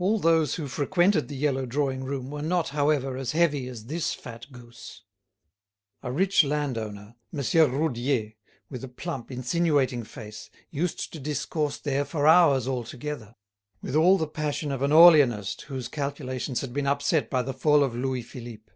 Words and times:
All 0.00 0.18
those 0.18 0.56
who 0.56 0.66
frequented 0.66 1.28
the 1.28 1.36
yellow 1.36 1.64
drawing 1.64 2.02
room 2.02 2.32
were 2.32 2.42
not, 2.42 2.70
however, 2.70 3.16
as 3.16 3.30
heavy 3.30 3.68
as 3.68 3.86
this 3.86 4.12
fat 4.12 4.50
goose. 4.50 5.02
A 6.02 6.10
rich 6.10 6.42
landowner, 6.42 7.14
Monsieur 7.30 7.68
Roudier, 7.68 8.32
with 8.70 8.82
a 8.82 8.88
plump, 8.88 9.30
insinuating 9.30 10.02
face, 10.02 10.50
used 10.72 11.12
to 11.12 11.20
discourse 11.20 11.78
there 11.78 12.04
for 12.04 12.26
hours 12.26 12.66
altogether, 12.66 13.36
with 13.80 13.94
all 13.94 14.18
the 14.18 14.26
passion 14.26 14.72
of 14.72 14.82
an 14.82 14.90
Orleanist 14.90 15.62
whose 15.66 15.86
calculations 15.86 16.60
had 16.60 16.72
been 16.72 16.88
upset 16.88 17.30
by 17.30 17.42
the 17.42 17.54
fall 17.54 17.84
of 17.84 17.94
Louis 17.94 18.22
Philippe. 18.22 18.72